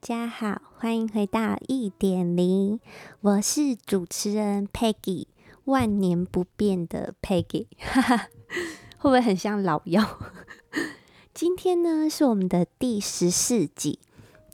[0.00, 2.78] 家好，欢迎回到一点零，
[3.20, 5.26] 我是主持人 Peggy，
[5.64, 8.28] 万年不变的 Peggy，哈哈，
[8.98, 10.18] 会不会很像老妖？
[11.34, 13.98] 今天呢是我们的第十四集，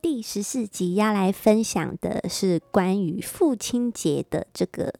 [0.01, 4.95] 第十四集要来分享的是关于父亲节的这个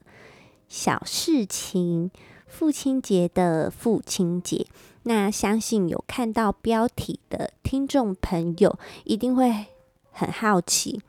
[0.69, 2.11] 小事情。
[2.47, 4.67] 父亲节的父亲节，
[5.03, 9.67] 那相信有看到标题的听众朋友一定会
[10.15, 11.03] 很好奇，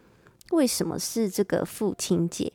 [0.51, 2.51] 为什么是这个父亲节？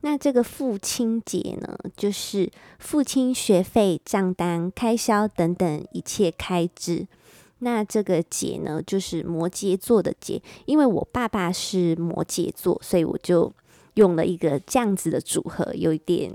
[0.00, 7.06] 那这个父亲节呢，就是父亲学费、账单、开销等等一切开支。
[7.60, 13.52] 那这个节呢，就是摩羯座的节，因为我爸爸是摩羯座，所以我就
[13.94, 16.32] 用了一个这样子的组合，有一点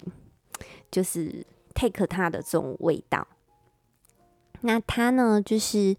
[0.90, 1.46] 就是。
[1.80, 3.28] take 他的这种味道，
[4.62, 5.96] 那他呢，就是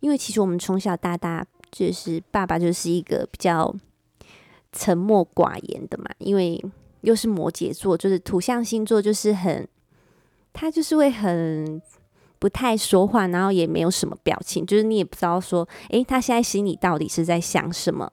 [0.00, 3.74] 因为其实我们从小到大，就是爸爸就是一个比较
[4.70, 6.64] 沉默寡言的嘛，因为
[7.00, 9.66] 又是摩羯座，就是土象星座，就是很
[10.52, 11.82] 他就是会很
[12.38, 18.12] 不太说话，然后也没有什么表情，就是你也不知道说，诶，他现在心里到底是在想什么，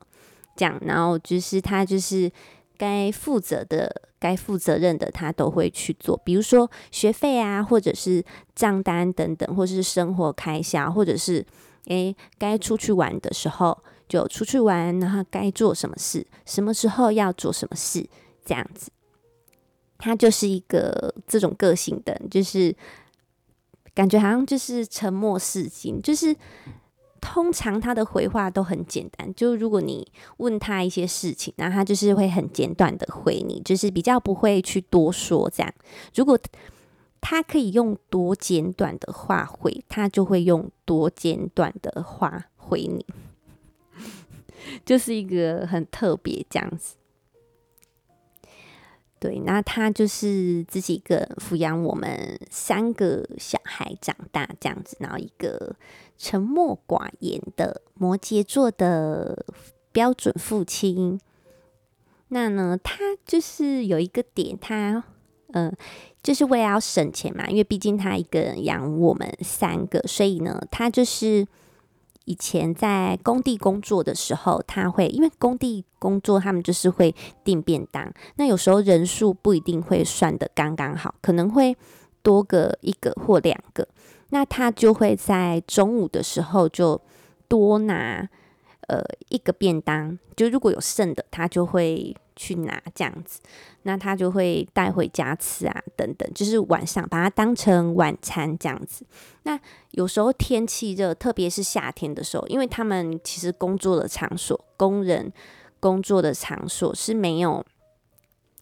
[0.56, 2.32] 这样，然后就是他就是。
[2.80, 6.16] 该负责的、该负责任的，他都会去做。
[6.24, 8.24] 比如说学费啊，或者是
[8.56, 11.46] 账单等等，或者是生活开销，或者是
[11.90, 18.10] 诶，该出去玩的时候就出去玩，然后该做什么事，什么时候要做什么事，
[18.44, 18.90] 这样子。
[20.00, 22.76] 他就是一个这种个性的，就是
[23.94, 26.36] 感觉好像就是沉默是金，就是。
[27.22, 35.74] 通常他的回话都很简单，就如果你问他一些事情，那他就是会很简短的回你，就是比较不会去多说这样。
[36.16, 36.40] 如果
[37.22, 43.06] 他可以用多简短的话回，他就会用多简短的话回你，
[44.86, 46.96] 就是一个很特别这样子。
[49.20, 55.76] 对，那他就是自己一个抚养我们三个小孩长大这样子，然后一个
[56.18, 59.46] 沉默寡言的摩羯座的
[59.92, 61.20] 标准父亲。
[62.30, 65.04] 那呢，他就是有一个点，他
[65.54, 65.76] 嗯、
[66.24, 71.48] 就是为了要省钱嘛，因为毕竟他一个人养我们三个，所以呢，他就是。
[72.26, 78.08] 以前在工地工作的时候，他会因为工地工作，他们就是会订便当。
[78.36, 81.76] 那有时候人数不一定会算得刚刚好，可能会
[82.22, 83.88] 多个一个或两个。
[84.30, 87.02] 那他就会在中午的时候就
[87.48, 88.30] 多拿
[88.82, 92.16] 呃一个便当，就如果有剩的，他就会。
[92.42, 93.42] 去拿这样子，
[93.84, 99.06] 那他就会带回家吃啊，等等，就是晚上把它当成晚餐这样子。
[99.44, 99.60] 那
[99.92, 105.34] 有时候天气热，特别是夏天的时候，因为他们其实工作的场所，工人
[105.82, 107.66] 工作的场所是没有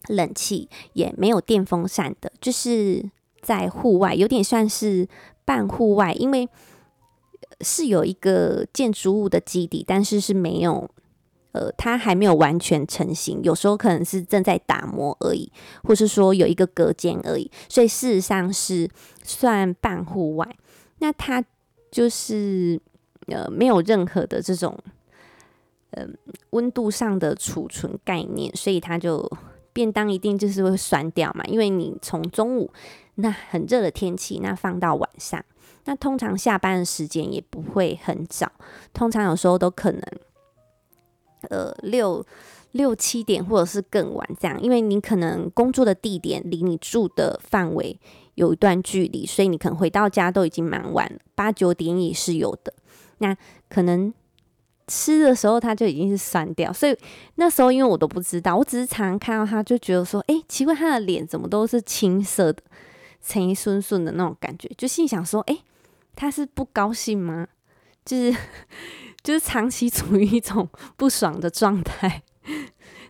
[0.08, 3.08] 冷气，也没有电风扇的，就是
[3.44, 5.08] 在户外，有点算是
[5.46, 6.50] 半户外，因为
[7.62, 10.90] 是有一个建筑物的基底，但是是没有。
[11.54, 15.52] 呃，它还没有完全成型，有时候可能是正在打磨而已，
[15.84, 18.88] 或是说有一个隔间而已，所以事实上是
[19.24, 20.48] 算半户外。
[21.00, 21.44] 那它
[21.90, 22.80] 就是
[23.28, 24.78] 呃没有任何的这种
[25.92, 26.06] 呃
[26.52, 29.28] 温度上的储存概念，所以它就
[29.74, 32.72] 便当一定就是会酸掉嘛，因为你从中午
[33.16, 35.44] 那很热的天气，那放到晚上，
[35.86, 38.52] 那通常下班的时间也不会很早，
[38.94, 40.02] 通常有时候都可能。
[41.50, 42.26] 呃，六
[42.72, 47.98] 六七点或者是更晚这样，因为你可能工作的地点离你住的范围
[48.36, 52.74] 有一段距离，所以你可能回到家都已经蛮晚了，八九点也是有的。
[53.20, 53.36] 那
[53.70, 54.14] 可能
[54.88, 56.96] 吃的时候它就已经是酸掉，所以
[57.36, 62.62] 那时候因为我都不知道，我只是常常看到他就觉得说，诶，奇怪，他的脸怎么都是青色的，
[63.22, 65.62] 青顺顺的那种感觉，就心想说，诶，
[66.16, 67.48] 他是不高兴吗？
[68.04, 68.36] 就是。
[69.28, 72.24] 就是长期 处于一种不爽的状态，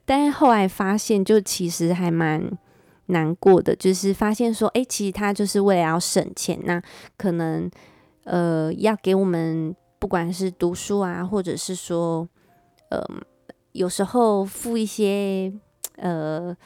[0.04, 2.58] 但是后来发现，就其实还蛮
[3.06, 3.76] 难过的。
[3.76, 6.82] 就是发现说，哎，其实他就是为了要省钱，那
[7.20, 7.70] 可能
[8.24, 12.28] 呃要给我们不管是读书啊，或者是说
[12.90, 13.00] 呃
[13.74, 15.54] 有时候付一些
[15.98, 16.58] 呃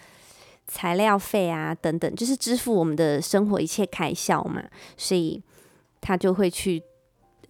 [0.65, 4.63] 材料费啊等等，就是支付我们的生活一切开销嘛，
[4.95, 5.43] 所以
[5.99, 6.81] 他就会去。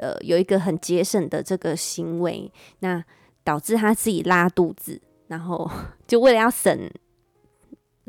[0.02, 3.04] 呃，有一个很节省的这个行为，那
[3.44, 5.70] 导致他自己拉肚子，然后
[6.06, 6.92] 就为了要省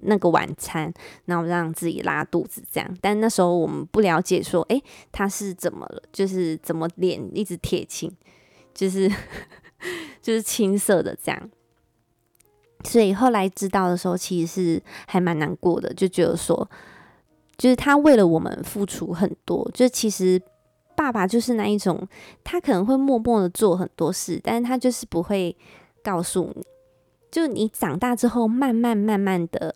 [0.04, 0.92] 那个晚餐，
[1.26, 2.98] 然后让自己拉肚子这样。
[3.00, 6.02] 但那时候我们不了解，说，诶，他是怎么了？
[6.12, 8.10] 就是怎么脸一直铁青，
[8.74, 9.08] 就是
[10.20, 11.50] 就是青涩的这样。
[12.84, 16.68] 所以后来知道的时候，其实是还蛮难过的，就觉得说，
[17.56, 19.70] 就是他为了我们付出很多。
[19.72, 20.42] 就其实
[21.02, 22.06] 爸爸就是那一种，
[22.44, 25.56] 他可能会默默的做很多事，但是他就是不会
[26.00, 26.64] 告诉你。
[27.28, 29.74] 就你长大之后，慢慢慢慢的，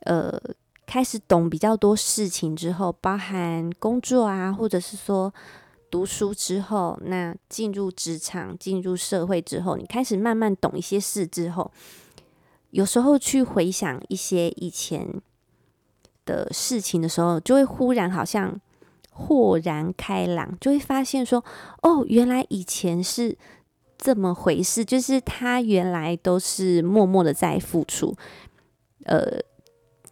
[0.00, 0.36] 呃，
[0.84, 5.32] 开始懂比较多事情之后，包含工作啊，或者是说
[5.88, 11.70] 读书之后，那进入职场、进入社会之后，你开始慢慢懂一些事之后。
[12.70, 15.08] 有时候去回想一些以前
[16.26, 18.60] 的事情的时候，就会忽然好像
[19.18, 21.44] 豁然开朗，就会发现说
[21.82, 23.36] ：“哦，原来以前是
[23.96, 28.14] 这么回事。”就是他原来都是默默的在付出，
[29.04, 29.40] 呃，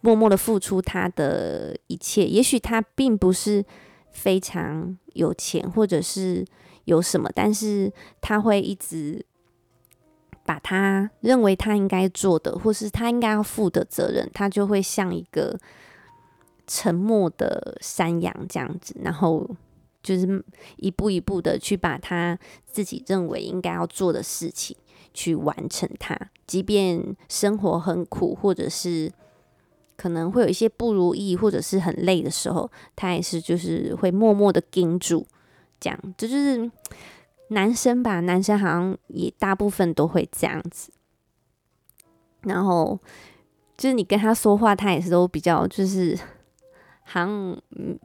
[0.01, 2.25] 默默的付出他的一切。
[2.25, 3.63] 也许他并不是
[4.11, 6.45] 非常有钱，或者是
[6.83, 9.25] 有什么，但是他会一直。
[10.47, 15.59] 把他认为他应该做的，或是他应该要负的责任，他就会像一个
[16.67, 19.49] 沉默的山羊这样子，然后
[20.03, 24.77] 就是一步一步的去把他自己认为应该要做的事情
[25.13, 26.15] 去完成它，
[26.45, 29.11] 即便生活很苦，或者是
[29.95, 35.25] 可能会有一些不如意，或者是很累的时候，他也是就是会默默的盯住，
[35.79, 36.69] 这样，这就是。
[37.49, 40.91] 男生吧，男生好像也大部分都会这样子。
[42.41, 42.99] 然后
[43.77, 46.19] 就是你跟他说话，他也是都比较就是
[47.07, 47.61] 好像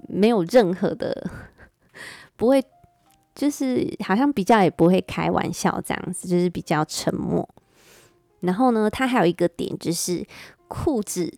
[0.08, 1.30] 没有任何的
[2.36, 2.64] 不会，
[3.34, 7.48] 就是好像比较也不会开玩笑这样子，就是比较沉默。
[8.40, 10.24] 然后呢，他还有一个点就是
[10.68, 11.32] 裤子，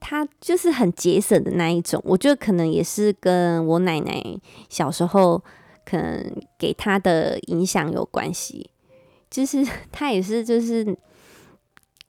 [0.00, 2.00] 他就是很节省的那一种。
[2.04, 4.22] 我觉得可能也是跟我奶奶
[4.68, 5.42] 小时候。
[5.86, 8.70] 可能给他的影响有关系，
[9.28, 9.62] 就是
[9.92, 10.96] 他也是就是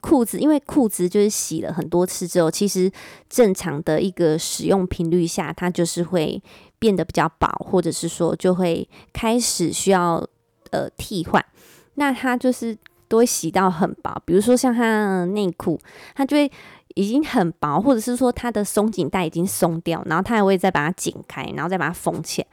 [0.08, 2.92] 裤子，因为裤子就是洗了很多次之后，其实
[3.28, 6.40] 正常的一个使用频率下，它就是会
[6.78, 10.24] 变得比较薄，或者是说就会开始需要
[10.70, 11.44] 呃替换。
[11.96, 15.80] 那它就是都会洗到很薄，比如说像它的内裤，
[16.14, 16.52] 它就会
[16.94, 22.48] 已经很薄，或者是说它的松紧带已经松掉，然后它还会再把它剪开，然后再把它缝起来，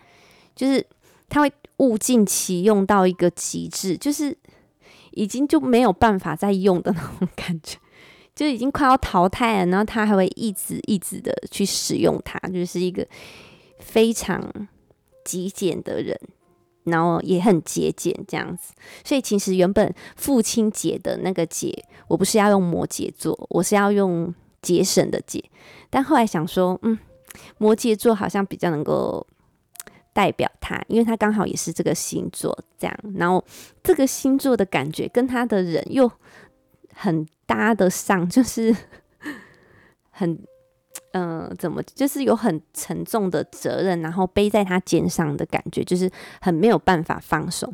[0.56, 0.86] 就是。
[1.34, 4.36] 它会物尽其用到一个极致，就是
[5.12, 7.78] 已经就没有办法再用的那种感觉，
[8.34, 9.66] 就已经快要淘汰了。
[9.70, 13.06] 然后他还会一直一直的去使用它，就是一个
[13.78, 14.42] 非常
[15.24, 16.18] 极简的人，
[16.84, 18.72] 然后也很节俭这样子。
[19.04, 25.42] 所以其实原本父亲节的那个节，我不是要用摩羯座，我是要用节省的节。
[25.90, 26.98] 但后来想说，嗯，
[27.58, 29.26] 摩羯座好像比较能够。
[30.12, 33.42] 代表他，因为他刚好也是这个星座，这样，然后
[33.82, 36.10] 这个星座的感觉跟他的人又
[36.92, 38.76] 很搭得上， 就是
[40.10, 40.38] 很，
[41.12, 46.10] 嗯、怎么，就是有很沉重的责任，然后背在他肩上的感觉，就是
[46.40, 47.72] 很没有办法放松。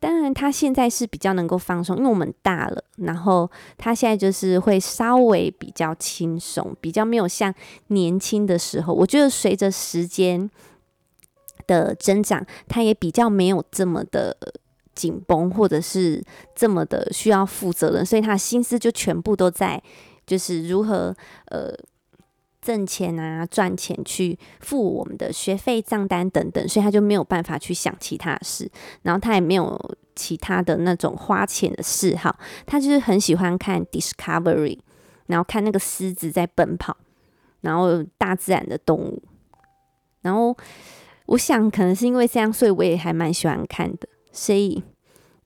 [0.00, 7.54] 当然，他现在是比较能够放松，因为我们大了，然后他现在就是会稍微比较轻松，比较没有像
[7.86, 8.92] 年轻的时候。
[8.92, 10.50] 我觉得随着时间。
[11.66, 14.36] 的增长，他也比较没有这么的
[14.94, 16.22] 紧绷，或者是
[16.54, 19.82] 这么的需要负责任，所以他心思就全部都在
[20.24, 21.12] 就是如何
[21.46, 21.74] 呃
[22.62, 28.70] 挣钱啊、赚钱去付我们的学费账单等等，所以他就没有办法去想其他事，
[29.02, 34.78] 然后他也没有其他的那种花钱的嗜好，他就是很喜欢看 Discovery，
[35.26, 36.96] 然后看那个狮子在奔跑，
[37.62, 39.20] 然后大自然的动物，
[40.22, 40.56] 然后。
[41.26, 44.08] 我想可能是因为这样，所以我也还蛮喜欢看的。
[44.30, 44.82] 所以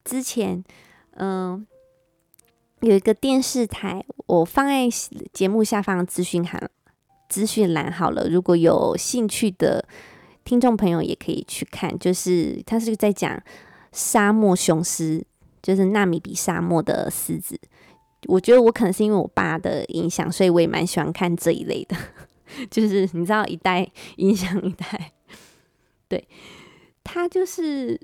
[0.05, 0.65] 之前，
[1.17, 1.67] 嗯、
[2.81, 4.89] 有一个电视台，我放在
[5.33, 6.71] 节目下方资讯栏，
[7.29, 8.29] 资讯栏好了。
[8.29, 9.85] 如果有兴趣的
[10.45, 11.97] 听众朋友，也可以去看。
[11.99, 13.41] 就是他是在讲
[13.93, 15.25] 沙漠雄狮，
[15.63, 17.61] 就是纳米比沙漠的狮子。
[18.27, 21.97] 我觉得我可能是因为我爸的影响，所以我也蛮喜欢看这一类的。
[22.71, 25.13] 就是你知道，一代影响一代。
[26.09, 26.27] 对，
[27.05, 28.01] 他就是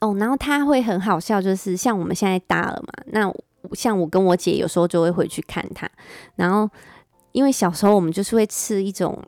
[0.00, 3.32] 哦，然后他会很好笑，就是像我们现在大了嘛，那
[3.72, 5.90] 像我跟我姐有时候就会回去看他，
[6.36, 6.70] 然后
[7.32, 9.22] 因为小时候我们就是会吃一种，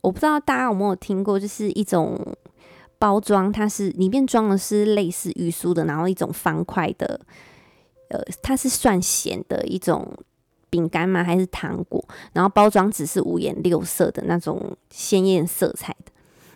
[0.00, 2.18] 我不知道大家有没有听过，就是一种
[2.98, 7.20] 包装，它是里面装的是类似鱼酥的，然后一种方块的，
[8.08, 10.18] 呃，它是算咸的一种
[10.68, 11.22] 饼干吗？
[11.22, 12.04] 还是糖果？
[12.32, 16.10] 然后包装纸是五颜六色的那种鲜艳色彩的。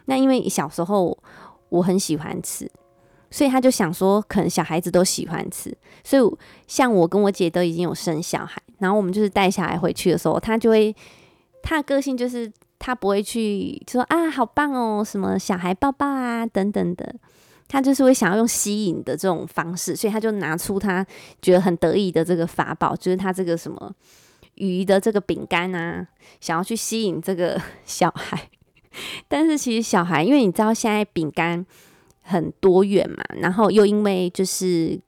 [0.06, 1.16] 那因为小时候
[1.68, 2.70] 我很喜欢吃，
[3.30, 5.76] 所以他就想说，可能小孩子都喜欢吃。
[6.04, 10.94] 所以像我跟我姐都已经有生小孩，然后我们就是带小孩回去的时候，他就会，
[11.62, 17.14] 他的个性就是他不会去说啊，好棒哦，什么小孩抱抱啊等等的。
[17.68, 21.06] 他就是会想要用吸引的这种方式，所以他就拿出他
[21.40, 23.90] 觉得很得意的这个法宝，就是他这个什么
[24.56, 26.06] 鱼的这个饼干啊，
[26.38, 28.50] 想要去吸引这个小孩。
[29.28, 31.64] 但是其实小孩，因为你知道现在饼干
[32.22, 35.00] 很多元嘛，然后又因为就是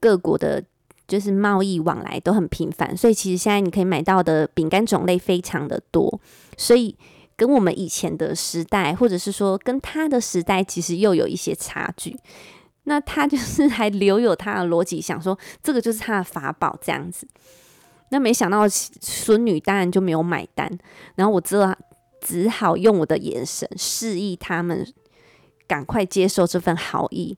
[0.00, 0.62] 各国的，
[1.06, 6.20] 就是贸易往来都很频繁，所以其实现在你可以买到的饼干种类非常的多，
[6.56, 6.96] 所以。
[7.36, 12.16] 跟我们以前的时代，或者是说跟他的时代，其实又有一些差距。
[12.84, 17.26] 那他就是还留有他的逻辑，想说这个就是他的法宝这样子。
[18.10, 20.70] 那没想到孙女当然就没有买单，
[21.16, 21.76] 然后我只好
[22.24, 24.84] 只好用我的眼神示意他们
[25.68, 27.36] 赶快接受这份好意，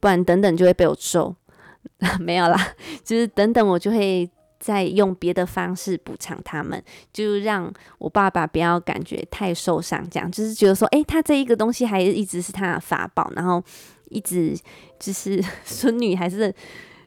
[0.00, 1.36] 不然等等就会被我揍。
[2.18, 2.74] 没有啦，
[3.04, 4.28] 就是等等我就会。
[4.62, 6.80] 再用别的方式补偿他们，
[7.12, 13.60] 就让我爸爸不要感觉太受伤，这样就是觉得说，诶，他这一个东西还一直是他的法宝，然后
[14.08, 14.56] 一直
[15.00, 16.54] 就是孙女还是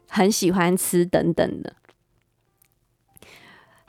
[0.10, 1.74] 很喜欢吃等等的，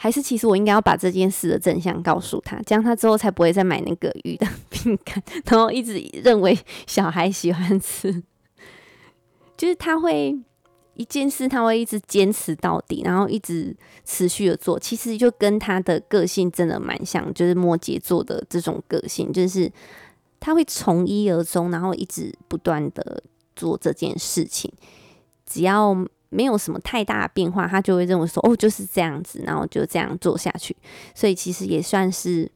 [0.06, 8.22] 还是其实我应该要把这件事的真相告诉他，这样他之后才不会再买那个鱼的 饼干，然后一直认为小孩喜欢吃，
[9.56, 10.38] 就是他会。
[10.98, 19.70] 一件事他会一直坚持到底，然后一直持续的做，其实就跟他的个性真的蛮像，就是摩羯座的这种个性，就是
[20.40, 23.22] 他会从一而终，然后一直不断的
[23.54, 24.72] 做这件事情，
[25.44, 25.94] 只要
[26.36, 30.76] 没有什么太大的变化，他就会认为说哦，就是这样子，然后就这样做下去，
[31.14, 32.50] 所以其实也算是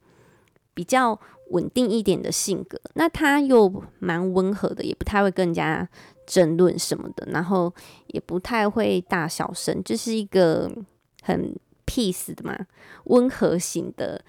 [0.75, 1.19] 比较
[1.51, 2.79] 稳定一点的性格。
[2.95, 5.89] 那他又蛮温和的，也不太会跟人家。
[6.27, 7.75] 争论什么的，然后
[8.07, 10.71] 也不太会大小声，就是一个
[11.23, 11.53] 很
[11.85, 12.57] peace 的嘛，
[13.07, 14.25] 温和型的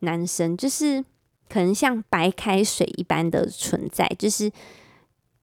[0.00, 1.04] 男生，就是
[1.48, 4.50] 可能像白开水一般的存在，就是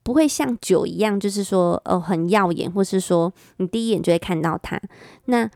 [0.02, 4.80] 不会像酒一样，就是说哦很耀眼，或是说你第一眼就会看到它，
[5.26, 5.50] 那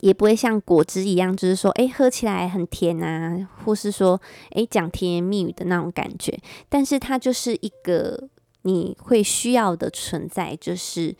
[0.00, 4.20] 也不会像果汁一样，就是说诶喝起来很甜啊，或是说
[4.52, 8.28] 诶讲甜言蜜语的那种感觉，但是它就是一个。
[8.64, 11.16] 你会需要的存在就是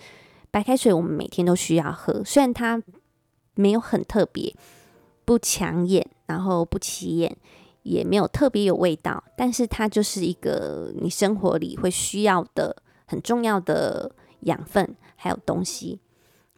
[0.53, 2.23] 白开水，我们每天都需要喝。
[2.23, 2.81] 虽然它
[3.57, 4.55] 没有很特别，
[5.25, 7.37] 不抢眼，然后不起眼，
[7.83, 14.11] 也没有特别有味道，但是它就是一个你生活里会需要的很重要的
[14.41, 16.01] 养分，还有东西。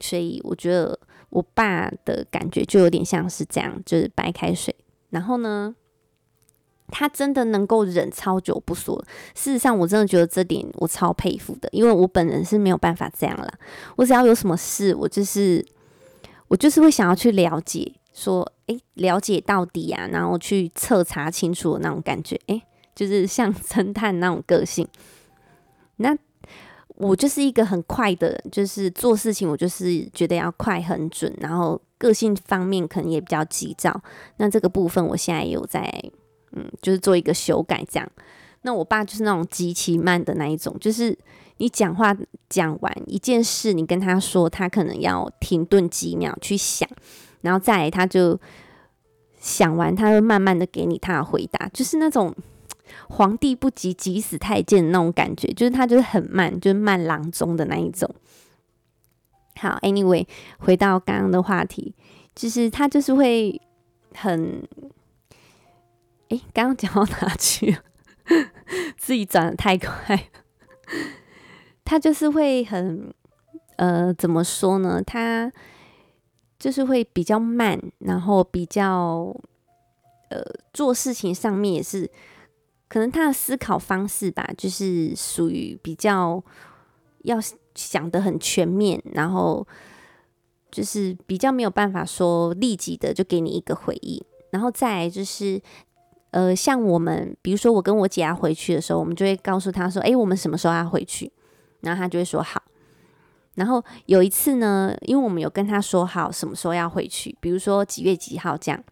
[0.00, 0.98] 所以我觉得
[1.30, 4.74] 我爸的感觉就有点像是这样，就是白开水。
[5.10, 5.74] 然后呢，
[6.88, 9.02] 他真的能够忍超久不说，
[9.34, 13.48] 事实上我真的觉得这点我超佩服的，因为我本人是没有办法这样啦。
[13.96, 15.64] 我只要有什么事，我就是
[16.48, 22.62] 我就是会想要去了解，说诶，了解到底啊，然后去彻查清楚的那种感觉，诶，
[22.94, 24.88] 就是 像侦探那种个性。
[25.96, 26.16] 那
[26.96, 34.00] 我就是一个很快的，就是做事情我就是觉得要快很准，然后个性方面可能也比较急躁。
[34.38, 35.92] 那这个部分我现在有在。
[36.56, 38.08] 嗯，就是做一个修改这样。
[38.62, 41.18] 那我爸就是那种极其慢的那一种，就是
[41.56, 42.16] 你讲话
[42.48, 46.88] 讲完一件事，你跟他说，他可能要停顿几秒去想，
[47.44, 48.40] 然后再来他就
[49.38, 52.34] 想完，他会慢慢的给你他的回答，就是那种
[53.08, 58.12] 皇帝不急急死太监那种感觉，就是他就是很慢，就是慢郎中的那一种。
[59.56, 60.26] 好，Anyway，
[60.58, 61.94] 回到刚刚的话题，
[62.34, 63.60] 就是他就是会
[64.14, 64.66] 很。
[66.30, 67.78] 诶，刚刚讲到哪去了？
[68.96, 70.28] 自己转得太快。
[71.84, 73.12] 他就是会很
[73.76, 75.02] 呃，怎么说呢？
[75.06, 75.52] 他
[76.58, 79.34] 就是会比较慢，然后比较
[80.30, 80.42] 呃，
[80.72, 82.10] 做事情上面也是，
[82.88, 86.42] 可能他的思考方式吧，就是属于比较
[87.22, 87.38] 要
[87.74, 89.66] 想得很全面，然后
[90.70, 95.60] 就是比较没有办法说立即的就给你一个回应，然后再来就是。
[96.30, 101.30] 呃，像我们，比如说我跟我姐要回去的时候，我们就会告诉她说：“诶，我们什么时候要回去？”
[101.82, 102.60] 然后她就会说：“好。”
[103.54, 108.82] 然后有一次呢，因为我们有跟他说好什么时候要回去，比如说几月几号这样，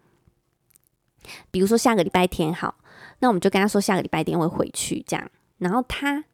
[1.50, 2.75] 比如说下个礼拜天好，
[3.19, 5.31] 那我们就跟他说下个礼拜天会回去这样。
[5.59, 6.25] 然后他，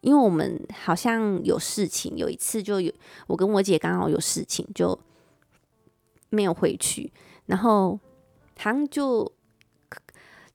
[0.00, 2.92] 因为我们好像有事情，有一次就有
[3.26, 4.98] 我跟我姐刚好有事情，就
[6.28, 7.12] 没有回去，
[7.46, 7.98] 然后
[8.58, 9.32] 好像就。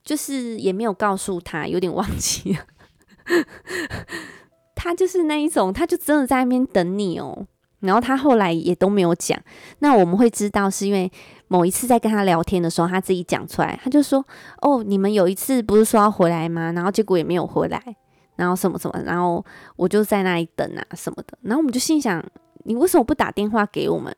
[0.03, 2.67] 就是也没有告诉他，有点忘记了。
[4.85, 7.47] 他就是那一种，他就真的在那边等你哦。
[7.79, 9.35] 然后他后来也都没有讲。
[9.79, 11.11] 那我们会知道，是因为
[11.47, 14.23] 某一次在跟他聊天的时候，他自己讲出来，他就说
[14.61, 16.71] ：“哦，你们有一次不是说要回来吗？
[16.73, 17.95] 然后结果也没有回来，
[18.35, 19.43] 然后什么什么，然后
[19.75, 22.23] 我就在那里等啊什么的。”然后我们就心想
[22.65, 24.15] ：“你为什么不打电话给我们？”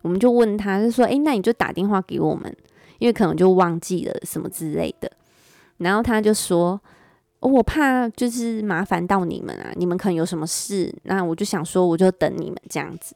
[0.00, 2.56] 我们就问他，就说：“诶，那你就打电话给我们，
[3.00, 5.12] 因为可能就忘记了什么之类的。”
[5.76, 6.80] 然后他就说。
[7.46, 13.14] 我怕就是麻烦到你们啊，你们可能有什么事，那我就想说，我就等你们这样子。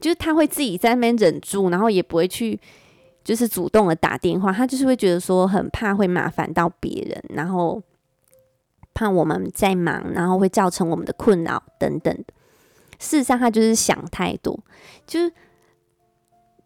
[0.00, 2.58] 就是他会自己在那边忍住，然后也不会去，
[3.22, 4.52] 就是主动的打电话。
[4.52, 7.82] 他就是会觉得说很怕会麻烦到别人，然后
[8.94, 12.12] 怕我们在忙，然后会造成我们的困扰等等。
[12.98, 14.58] 事实上，他就是想太多，
[15.06, 15.32] 就是。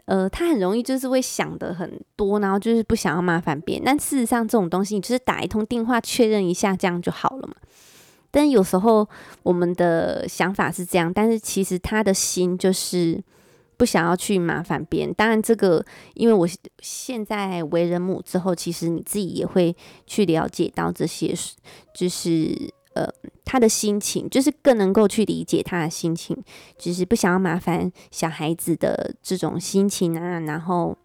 [0.06, 3.84] 呃，他很容易就是会想的很多，然后就是不想要麻烦别人。
[3.84, 7.54] 但事实上，这种东西你就是打一通电话确认一下，这样就好了嘛。
[8.30, 9.08] 但有时候
[9.42, 13.22] 我们的想法是这样，但是其实他的心就是
[13.76, 15.14] 不想要去麻烦别人。
[15.14, 15.84] 当然，这个
[16.14, 16.48] 因为我
[16.80, 21.34] 现在为人母之后，其实你自己也会去了解到这些，
[21.94, 22.72] 就是。
[22.96, 23.12] 呃，
[23.44, 26.34] 他的心情就是更能够去理解他的心情，
[26.78, 30.96] 就是不想要麻烦小孩子的这种心情啊，然后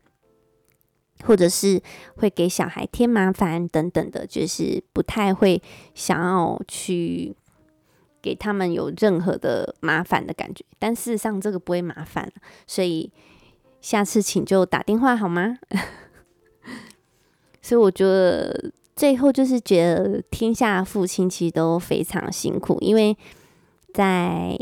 [1.25, 1.83] 或者是
[2.15, 5.61] 会给小孩添麻烦等等的，就是不太会
[5.93, 7.35] 想要去
[8.21, 10.63] 给他们有任何的麻烦的感觉。
[10.79, 12.31] 但事实上这个不会麻烦，
[12.65, 13.11] 所以
[13.81, 15.57] 下次请就打电话好吗？
[17.61, 18.71] 所以我觉得。
[19.01, 23.17] 最后就是觉得天下父亲其实都非常辛苦，因为
[23.95, 24.55] 在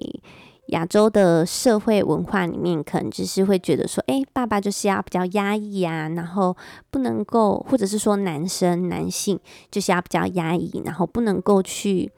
[0.68, 6.56] 亚洲的社会文化里面，可能就是会觉得说，哎，爸爸就是要比较压抑啊，然后
[6.90, 9.38] 不能够，或者是说男生男性
[9.70, 12.10] 就是要比较压抑，然后不能够去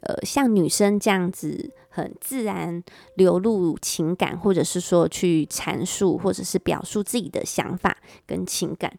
[0.00, 2.82] 呃像女生这样子很自然
[3.16, 8.90] 流露情感，或者是说去阐述或者是表述自己的想法跟情感，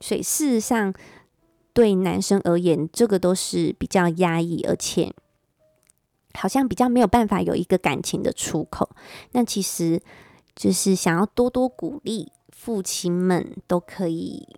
[0.00, 0.92] 所以事实上。
[1.72, 5.12] 对男生而言，这个都是比较压抑，而且
[6.34, 8.90] 好像比较没有办法有一个感情的出口。
[9.32, 10.00] 那其实
[10.54, 14.48] 就是想要多多鼓励父亲们都可以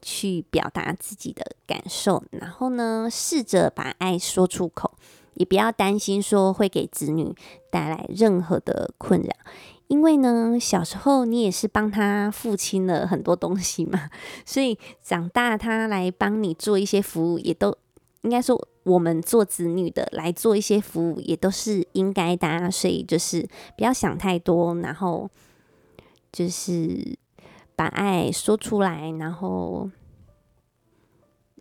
[0.00, 4.92] 去表达自己的感受，然后呢，试着把爱说出口，
[5.34, 7.34] 也不要担心说会给子女
[7.70, 9.30] 带来任何的困扰。
[9.88, 14.10] 因为呢，小时候你也是帮他付清了很多东西嘛，
[14.44, 17.76] 所以长大他来帮你做一些服务，也都
[18.22, 22.70] 应该说我们做子女的来做一些服务，也都是应该的啊。
[22.70, 25.28] 所以就是不要想太多，然后
[26.30, 27.18] 就是
[27.74, 29.90] 把爱说出来，然后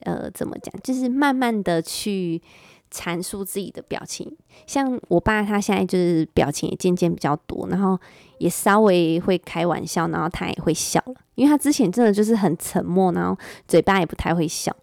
[0.01, 2.41] 呃，怎么讲，就是慢慢的去。
[2.91, 7.99] 阐述自己的表情，像我爸，他现在就是表情也渐渐比较多，然后
[8.37, 14.75] 也稍微会开玩笑，然后他也会笑了，因为他之前真的就是很沉默，然后嘴巴也不太会笑，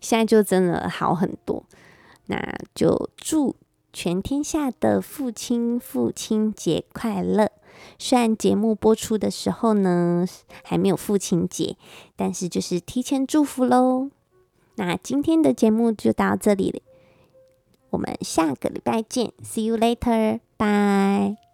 [0.00, 1.64] 现在就真的好很多。
[2.26, 2.36] 那
[2.74, 3.54] 就祝
[3.92, 7.50] 全天下的父亲父亲节快乐！
[7.98, 10.26] 虽然节目播出的时候呢，
[10.64, 11.76] 还没有父亲节，
[12.16, 14.10] 但是就是提前祝福喽。
[14.74, 16.80] 那今天的节目就到这里了。
[17.96, 21.45] 我们下个礼拜见，See you later，bye。